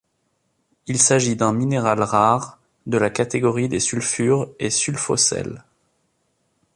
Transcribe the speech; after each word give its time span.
Il 0.87 0.97
s'agit 0.99 1.35
d'un 1.35 1.53
minéral 1.53 2.01
rare, 2.01 2.57
de 2.87 2.97
la 2.97 3.11
catégorie 3.11 3.69
des 3.69 3.79
sulfures 3.79 4.51
et 4.57 4.71
sulfosels. 4.71 5.63